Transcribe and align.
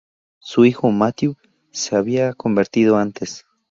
Su 0.39 0.65
hijo, 0.65 0.89
Matthew, 0.89 1.35
se 1.69 1.95
había 1.95 2.33
convertido 2.33 2.97
antes. 2.97 3.45